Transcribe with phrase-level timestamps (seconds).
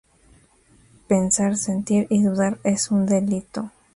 [1.07, 3.69] Pensar, sentir y dudar es un delito.